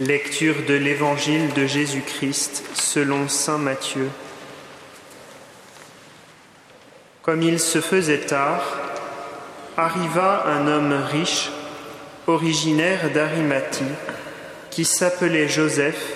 Lecture 0.00 0.62
de 0.66 0.72
l'Évangile 0.72 1.52
de 1.52 1.66
Jésus-Christ 1.66 2.64
selon 2.72 3.28
Saint 3.28 3.58
Matthieu. 3.58 4.08
Comme 7.20 7.42
il 7.42 7.60
se 7.60 7.82
faisait 7.82 8.20
tard, 8.20 8.64
arriva 9.76 10.46
un 10.46 10.66
homme 10.66 10.94
riche, 11.12 11.50
originaire 12.26 13.10
d'Arimathie, 13.10 13.84
qui 14.70 14.86
s'appelait 14.86 15.50
Joseph 15.50 16.14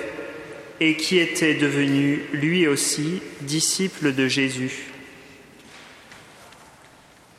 et 0.80 0.96
qui 0.96 1.18
était 1.18 1.52
devenu 1.52 2.22
lui 2.32 2.66
aussi 2.66 3.20
disciple 3.42 4.14
de 4.14 4.28
Jésus. 4.28 4.86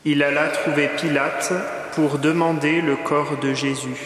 Il 0.05 0.21
alla 0.21 0.49
trouver 0.49 0.91
Pilate 0.95 1.53
pour 1.95 2.19
demander 2.19 2.81
le 2.81 2.97
corps 2.97 3.39
de 3.39 3.55
Jésus. 3.55 3.97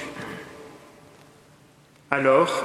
Alors 2.12 2.64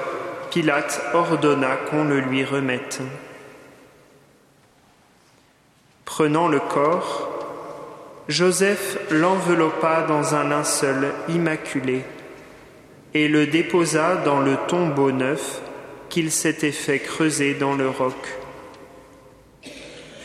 Pilate 0.51 1.03
ordonna 1.13 1.77
qu'on 1.77 2.05
le 2.05 2.21
lui 2.21 2.45
remette. 2.45 3.03
Prenant 6.07 6.49
le 6.49 6.61
corps, 6.61 7.29
Joseph 8.29 8.97
l'enveloppa 9.11 10.07
dans 10.09 10.35
un 10.35 10.45
linceul 10.45 11.13
immaculé 11.29 12.05
et 13.13 13.29
le 13.29 13.47
déposa 13.47 14.17
dans 14.17 14.41
le 14.41 14.57
tombeau 14.67 15.13
neuf 15.13 15.61
qu'il 16.09 16.31
s'était 16.31 16.73
fait 16.73 17.01
creuser 17.01 17.53
dans 17.53 17.75
le 17.75 17.89
roc. 17.91 18.15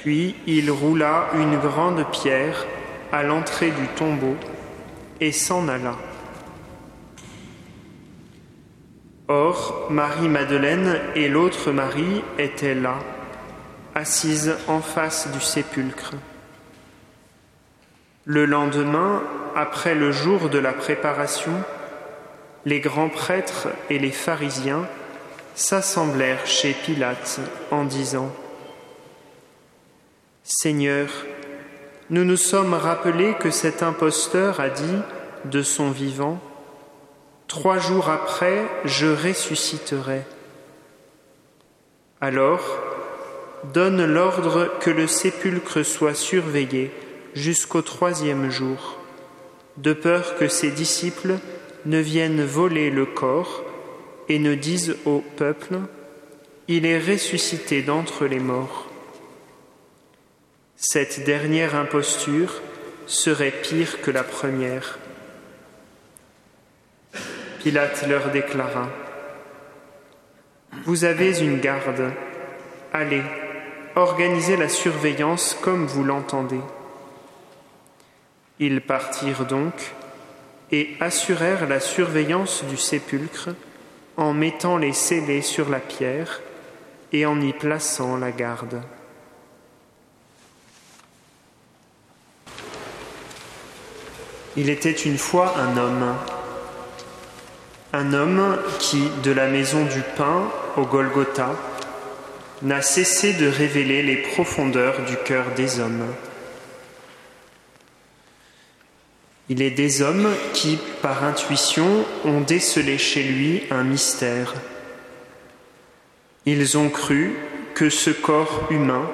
Puis 0.01 0.35
il 0.47 0.71
roula 0.71 1.29
une 1.33 1.57
grande 1.57 2.05
pierre 2.11 2.65
à 3.11 3.23
l'entrée 3.23 3.71
du 3.71 3.87
tombeau 3.97 4.37
et 5.19 5.33
s'en 5.33 5.67
alla. 5.67 5.95
Or, 9.31 9.85
Marie-Madeleine 9.91 10.99
et 11.13 11.29
l'autre 11.29 11.71
Marie 11.71 12.23
étaient 12.39 12.73
là, 12.73 12.95
assises 13.93 14.57
en 14.67 14.81
face 14.81 15.31
du 15.31 15.39
sépulcre. 15.39 16.13
Le 18.25 18.45
lendemain, 18.45 19.21
après 19.55 19.93
le 19.93 20.11
jour 20.11 20.49
de 20.49 20.57
la 20.57 20.73
préparation, 20.73 21.53
les 22.65 22.79
grands 22.79 23.09
prêtres 23.09 23.67
et 23.91 23.99
les 23.99 24.09
pharisiens 24.09 24.87
s'assemblèrent 25.53 26.47
chez 26.47 26.73
Pilate 26.73 27.39
en 27.69 27.83
disant 27.83 28.31
Seigneur, 30.43 31.07
nous 32.09 32.25
nous 32.25 32.35
sommes 32.35 32.73
rappelés 32.73 33.35
que 33.39 33.51
cet 33.51 33.83
imposteur 33.83 34.59
a 34.59 34.69
dit 34.69 34.97
de 35.45 35.61
son 35.61 35.91
vivant 35.91 36.39
Trois 37.49 37.79
jours 37.79 38.11
après, 38.11 38.63
je 38.85 39.07
ressusciterai. 39.07 40.21
Alors, 42.21 42.79
donne 43.73 44.05
l'ordre 44.05 44.69
que 44.79 44.91
le 44.91 45.07
sépulcre 45.07 45.83
soit 45.83 46.13
surveillé 46.13 46.91
jusqu'au 47.33 47.81
troisième 47.81 48.51
jour, 48.51 48.99
de 49.77 49.93
peur 49.93 50.35
que 50.35 50.47
ses 50.47 50.69
disciples 50.69 51.39
ne 51.87 51.97
viennent 51.97 52.45
voler 52.45 52.91
le 52.91 53.07
corps 53.07 53.63
et 54.27 54.37
ne 54.37 54.53
disent 54.53 54.97
au 55.05 55.23
peuple, 55.35 55.79
Il 56.67 56.85
est 56.85 56.99
ressuscité 56.99 57.81
d'entre 57.81 58.27
les 58.27 58.39
morts. 58.39 58.87
Cette 60.75 61.23
dernière 61.23 61.73
imposture 61.73 62.61
serait 63.07 63.55
pire 63.63 64.01
que 64.01 64.11
la 64.11 64.23
première. 64.23 64.99
Pilate 67.59 68.07
leur 68.07 68.29
déclara, 68.31 68.87
Vous 70.85 71.03
avez 71.03 71.39
une 71.41 71.59
garde, 71.59 72.13
allez, 72.93 73.23
organisez 73.97 74.55
la 74.55 74.69
surveillance 74.69 75.57
comme 75.61 75.85
vous 75.85 76.05
l'entendez. 76.05 76.61
Ils 78.59 78.79
partirent 78.79 79.45
donc 79.45 79.73
et 80.71 80.95
assurèrent 81.01 81.67
la 81.67 81.81
surveillance 81.81 82.63
du 82.63 82.77
sépulcre 82.77 83.49
en 84.15 84.33
mettant 84.33 84.77
les 84.77 84.93
scellés 84.93 85.41
sur 85.41 85.69
la 85.69 85.79
pierre 85.79 86.41
et 87.11 87.25
en 87.25 87.41
y 87.41 87.51
plaçant 87.51 88.15
la 88.15 88.31
garde. 88.31 88.81
Il 94.55 94.69
était 94.69 94.91
une 94.91 95.17
fois 95.17 95.55
un 95.57 95.77
homme, 95.77 96.15
un 97.91 98.13
homme 98.13 98.57
qui, 98.79 99.09
de 99.23 99.31
la 99.31 99.47
maison 99.47 99.83
du 99.85 100.01
pain 100.15 100.47
au 100.77 100.83
Golgotha, 100.83 101.55
n'a 102.61 102.81
cessé 102.81 103.33
de 103.33 103.47
révéler 103.47 104.03
les 104.03 104.17
profondeurs 104.17 105.03
du 105.05 105.15
cœur 105.25 105.45
des 105.55 105.79
hommes. 105.79 106.05
Il 109.47 109.63
est 109.63 109.71
des 109.71 110.03
hommes 110.03 110.29
qui, 110.53 110.77
par 111.01 111.23
intuition, 111.23 112.05
ont 112.25 112.41
décelé 112.41 112.99
chez 112.99 113.23
lui 113.23 113.63
un 113.71 113.83
mystère. 113.83 114.53
Ils 116.45 116.77
ont 116.77 116.89
cru 116.89 117.35
que 117.73 117.89
ce 117.89 118.11
corps 118.11 118.67
humain 118.69 119.09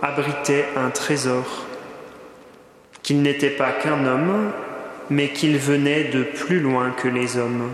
abritait 0.00 0.66
un 0.76 0.90
trésor, 0.90 1.66
qu'il 3.02 3.22
n'était 3.22 3.50
pas 3.50 3.72
qu'un 3.72 4.06
homme, 4.06 4.52
mais 5.10 5.30
qu'il 5.30 5.58
venait 5.58 6.04
de 6.04 6.22
plus 6.22 6.60
loin 6.60 6.90
que 6.90 7.08
les 7.08 7.36
hommes. 7.36 7.70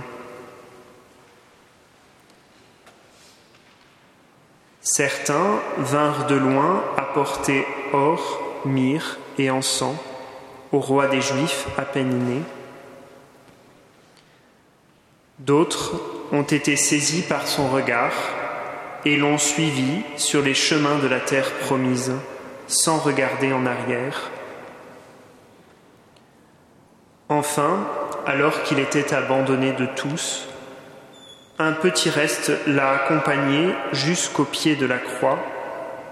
Certains 4.91 5.61
vinrent 5.77 6.25
de 6.29 6.35
loin 6.35 6.83
apporter 6.97 7.67
or, 7.93 8.63
myrrhe 8.65 9.19
et 9.37 9.51
encens 9.51 9.95
au 10.73 10.81
roi 10.81 11.09
des 11.09 11.21
Juifs 11.21 11.67
à 11.77 11.83
peine 11.83 12.25
né. 12.25 12.41
D'autres 15.41 16.01
ont 16.33 16.43
été 16.43 16.75
saisis 16.77 17.21
par 17.21 17.47
son 17.47 17.69
regard 17.69 18.15
et 19.05 19.19
l'ont 19.19 19.37
suivi 19.37 20.01
sur 20.17 20.41
les 20.41 20.55
chemins 20.55 20.97
de 20.97 21.07
la 21.07 21.21
terre 21.21 21.53
promise, 21.67 22.15
sans 22.67 22.97
regarder 22.97 23.53
en 23.53 23.67
arrière. 23.67 24.31
Enfin, 27.29 27.87
alors 28.25 28.63
qu'il 28.63 28.79
était 28.79 29.13
abandonné 29.13 29.73
de 29.73 29.85
tous, 29.85 30.49
un 31.59 31.73
petit 31.73 32.09
reste 32.09 32.53
l'a 32.67 32.91
accompagné 32.91 33.75
jusqu'au 33.93 34.45
pied 34.45 34.77
de 34.77 34.87
la 34.87 34.99
croix, 34.99 35.39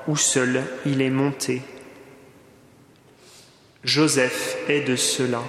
où 0.08 0.16
seul 0.16 0.64
il 0.84 1.00
est 1.00 1.10
monté. 1.10 1.62
Joseph 3.84 4.56
est 4.68 4.80
de 4.80 4.96
cela. 4.96 5.42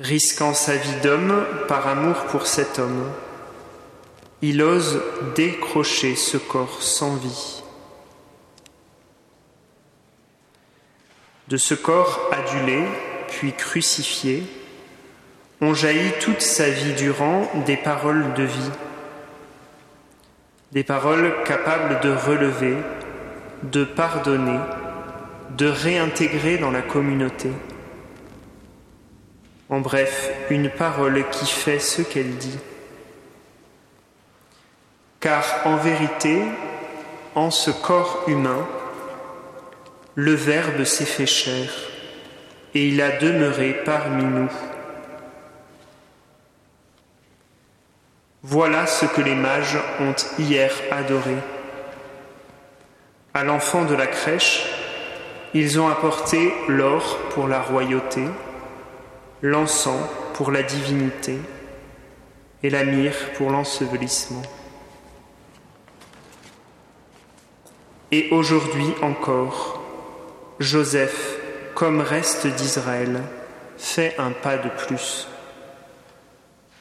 Risquant 0.00 0.54
sa 0.54 0.76
vie 0.76 1.00
d'homme 1.02 1.44
par 1.68 1.86
amour 1.86 2.24
pour 2.26 2.46
cet 2.46 2.78
homme, 2.80 3.12
il 4.42 4.62
ose 4.62 5.00
décrocher 5.34 6.16
ce 6.16 6.36
corps 6.36 6.82
sans 6.82 7.16
vie. 7.16 7.62
De 11.48 11.56
ce 11.56 11.74
corps 11.74 12.28
adulé, 12.32 12.84
puis 13.28 13.52
crucifié, 13.52 14.42
ont 15.60 15.74
jailli 15.74 16.12
toute 16.20 16.40
sa 16.40 16.68
vie 16.68 16.94
durant 16.94 17.48
des 17.66 17.76
paroles 17.76 18.32
de 18.34 18.44
vie, 18.44 18.70
des 20.72 20.84
paroles 20.84 21.34
capables 21.44 22.00
de 22.00 22.10
relever, 22.10 22.76
de 23.64 23.84
pardonner, 23.84 24.60
de 25.56 25.66
réintégrer 25.66 26.58
dans 26.58 26.70
la 26.70 26.82
communauté. 26.82 27.50
En 29.68 29.80
bref, 29.80 30.30
une 30.50 30.70
parole 30.70 31.28
qui 31.30 31.46
fait 31.46 31.80
ce 31.80 32.02
qu'elle 32.02 32.36
dit. 32.36 32.58
Car 35.20 35.44
en 35.64 35.76
vérité, 35.76 36.40
en 37.34 37.50
ce 37.50 37.70
corps 37.70 38.24
humain, 38.28 38.66
le 40.14 40.32
Verbe 40.32 40.84
s'est 40.84 41.04
fait 41.04 41.26
chair 41.26 41.70
et 42.74 42.88
il 42.88 43.00
a 43.02 43.18
demeuré 43.18 43.82
parmi 43.84 44.24
nous. 44.24 44.50
Voilà 48.44 48.86
ce 48.86 49.04
que 49.04 49.20
les 49.20 49.34
mages 49.34 49.78
ont 50.00 50.14
hier 50.38 50.70
adoré. 50.92 51.34
À 53.34 53.42
l'enfant 53.42 53.84
de 53.84 53.94
la 53.94 54.06
crèche, 54.06 54.64
ils 55.54 55.80
ont 55.80 55.88
apporté 55.88 56.54
l'or 56.68 57.18
pour 57.30 57.48
la 57.48 57.60
royauté, 57.60 58.22
l'encens 59.42 60.00
pour 60.34 60.52
la 60.52 60.62
divinité 60.62 61.38
et 62.62 62.70
la 62.70 62.84
myrrhe 62.84 63.32
pour 63.36 63.50
l'ensevelissement. 63.50 64.42
Et 68.12 68.28
aujourd'hui 68.30 68.94
encore, 69.02 69.82
Joseph, 70.60 71.38
comme 71.74 72.00
reste 72.00 72.46
d'Israël, 72.46 73.20
fait 73.76 74.14
un 74.18 74.30
pas 74.30 74.58
de 74.58 74.68
plus. 74.68 75.28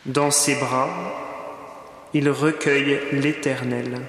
Dans 0.06 0.32
ses 0.32 0.56
bras, 0.56 0.90
il 2.14 2.30
recueille 2.30 3.00
l'Éternel. 3.12 4.00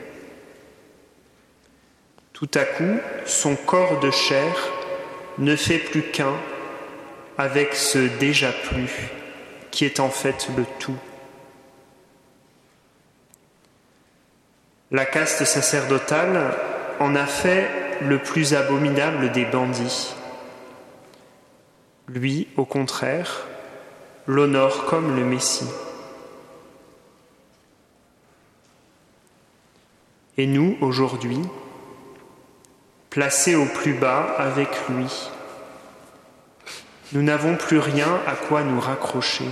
Tout 2.32 2.50
à 2.54 2.64
coup, 2.64 2.98
son 3.26 3.56
corps 3.56 4.00
de 4.00 4.10
chair 4.10 4.54
ne 5.38 5.56
fait 5.56 5.78
plus 5.78 6.02
qu'un 6.02 6.34
avec 7.36 7.74
ce 7.74 7.98
déjà 8.18 8.52
plus 8.52 9.10
qui 9.70 9.84
est 9.84 10.00
en 10.00 10.10
fait 10.10 10.48
le 10.56 10.64
tout. 10.78 10.96
La 14.90 15.04
caste 15.04 15.44
sacerdotale 15.44 16.54
en 16.98 17.14
a 17.14 17.26
fait 17.26 17.68
le 18.00 18.18
plus 18.18 18.54
abominable 18.54 19.32
des 19.32 19.44
bandits. 19.44 20.14
Lui, 22.08 22.48
au 22.56 22.64
contraire, 22.64 23.46
l'honore 24.26 24.86
comme 24.86 25.14
le 25.14 25.24
Messie. 25.24 25.68
Et 30.38 30.46
nous, 30.46 30.76
aujourd'hui, 30.80 31.40
placés 33.10 33.56
au 33.56 33.66
plus 33.66 33.94
bas 33.94 34.36
avec 34.38 34.68
lui, 34.88 35.28
nous 37.12 37.22
n'avons 37.22 37.56
plus 37.56 37.80
rien 37.80 38.20
à 38.24 38.36
quoi 38.36 38.62
nous 38.62 38.78
raccrocher, 38.78 39.48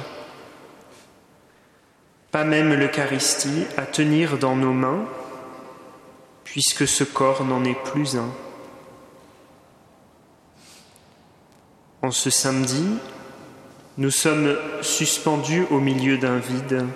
pas 2.31 2.44
même 2.44 2.73
l'Eucharistie 2.73 3.65
à 3.77 3.83
tenir 3.83 4.38
dans 4.38 4.55
nos 4.55 4.73
mains, 4.73 5.05
puisque 6.44 6.87
ce 6.87 7.03
corps 7.03 7.44
n'en 7.44 7.65
est 7.65 7.82
plus 7.82 8.17
un. 8.17 8.31
En 12.03 12.12
ce 12.12 12.31
samedi, 12.31 12.87
nous 13.99 14.12
sommes 14.12 14.56
suspendus 14.82 15.67
au 15.71 15.81
milieu 15.81 16.17
d'un 16.17 16.39
vide, 16.39 16.87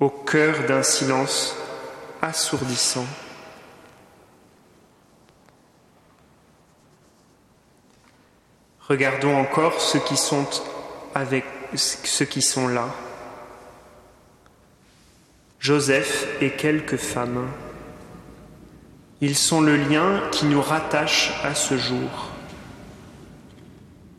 au 0.00 0.08
cœur 0.10 0.66
d'un 0.66 0.82
silence 0.82 1.56
assourdissant. 2.24 3.06
Regardons 8.80 9.36
encore 9.36 9.80
ceux 9.80 10.00
qui 10.00 10.16
sont 10.16 10.46
avec 11.14 11.44
ceux 11.74 12.24
qui 12.24 12.42
sont 12.42 12.68
là. 12.68 12.88
Joseph 15.58 16.26
et 16.40 16.50
quelques 16.50 16.96
femmes. 16.96 17.48
Ils 19.20 19.36
sont 19.36 19.60
le 19.60 19.76
lien 19.76 20.20
qui 20.30 20.46
nous 20.46 20.60
rattache 20.60 21.32
à 21.42 21.54
ce 21.54 21.78
jour. 21.78 22.30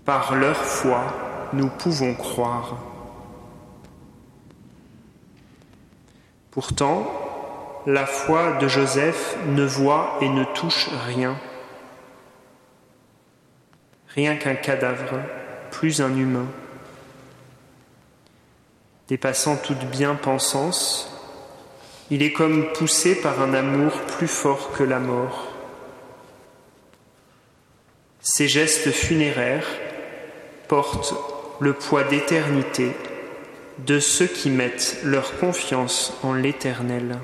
Par 0.03 0.35
leur 0.35 0.57
foi, 0.57 1.49
nous 1.53 1.69
pouvons 1.69 2.15
croire. 2.15 2.77
Pourtant, 6.49 7.24
la 7.85 8.05
foi 8.05 8.53
de 8.53 8.67
Joseph 8.67 9.37
ne 9.47 9.63
voit 9.63 10.17
et 10.21 10.29
ne 10.29 10.43
touche 10.43 10.89
rien. 11.05 11.37
Rien 14.15 14.35
qu'un 14.37 14.55
cadavre, 14.55 15.19
plus 15.71 16.01
un 16.01 16.15
humain. 16.15 16.47
Dépassant 19.07 19.57
toute 19.57 19.85
bien-pensance, 19.85 21.11
il 22.09 22.23
est 22.23 22.31
comme 22.33 22.71
poussé 22.73 23.15
par 23.15 23.41
un 23.41 23.53
amour 23.53 23.91
plus 24.17 24.27
fort 24.27 24.71
que 24.71 24.83
la 24.83 24.99
mort. 24.99 25.51
Ses 28.21 28.47
gestes 28.47 28.91
funéraires 28.91 29.67
portent 30.67 31.13
le 31.59 31.73
poids 31.73 32.03
d'éternité 32.03 32.93
de 33.85 33.99
ceux 33.99 34.27
qui 34.27 34.49
mettent 34.49 34.97
leur 35.03 35.37
confiance 35.37 36.13
en 36.23 36.33
l'Éternel. 36.33 37.19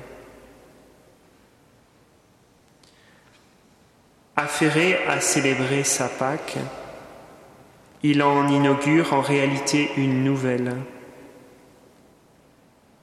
Affairé 4.42 4.98
à 5.06 5.20
célébrer 5.20 5.84
sa 5.84 6.08
Pâque, 6.08 6.56
il 8.02 8.24
en 8.24 8.48
inaugure 8.48 9.12
en 9.12 9.20
réalité 9.20 9.88
une 9.96 10.24
nouvelle. 10.24 10.74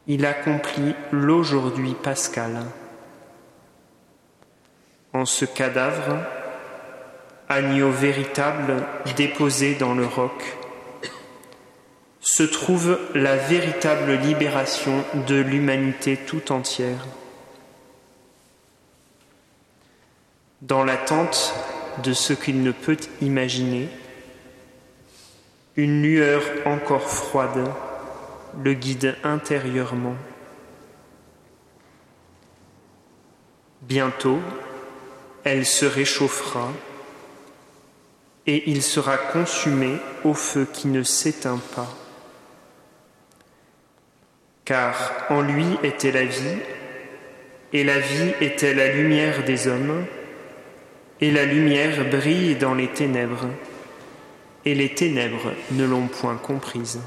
Il 0.08 0.26
accomplit 0.26 0.94
l'aujourd'hui 1.14 1.94
pascal. 1.94 2.58
En 5.14 5.24
ce 5.24 5.46
cadavre, 5.46 6.18
agneau 7.48 7.90
véritable 7.90 8.84
déposé 9.16 9.76
dans 9.76 9.94
le 9.94 10.06
roc, 10.06 10.58
se 12.20 12.44
trouve 12.44 13.00
la 13.16 13.38
véritable 13.38 14.12
libération 14.12 15.06
de 15.26 15.40
l'humanité 15.40 16.18
tout 16.18 16.52
entière. 16.52 17.06
Dans 20.62 20.84
l'attente 20.84 21.54
de 22.04 22.14
ce 22.14 22.34
qu'il 22.34 22.64
ne 22.64 22.72
peut 22.72 22.98
imaginer, 23.22 23.90
une 25.76 26.02
lueur 26.02 26.44
encore 26.66 27.10
froide 27.10 27.72
le 28.62 28.74
guide 28.74 29.16
intérieurement. 29.24 30.16
Bientôt, 33.82 34.40
elle 35.44 35.66
se 35.66 35.86
réchauffera 35.86 36.72
et 38.46 38.70
il 38.70 38.82
sera 38.84 39.18
consumé 39.18 39.98
au 40.24 40.34
feu 40.34 40.68
qui 40.72 40.88
ne 40.88 41.04
s'éteint 41.04 41.62
pas. 41.76 41.96
Car 44.66 45.14
en 45.30 45.42
lui 45.42 45.66
était 45.84 46.12
la 46.12 46.26
vie, 46.26 46.58
et 47.72 47.84
la 47.84 48.00
vie 48.00 48.34
était 48.42 48.74
la 48.74 48.92
lumière 48.92 49.44
des 49.46 49.68
hommes, 49.68 50.06
et 51.22 51.32
la 51.32 51.46
lumière 51.46 52.10
brille 52.10 52.56
dans 52.56 52.74
les 52.74 52.88
ténèbres, 52.88 53.48
et 54.66 54.76
les 54.76 54.90
ténèbres 54.90 55.54
ne 55.72 55.86
l'ont 55.86 56.08
point 56.08 56.38
comprise. 56.38 57.00